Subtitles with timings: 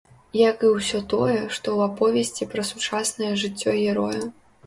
[0.51, 4.21] Як і ўсё тое, што ў аповесці пра сучаснае жыццё героя.